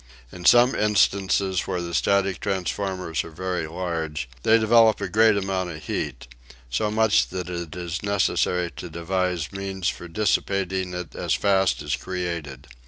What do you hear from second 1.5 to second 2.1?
where the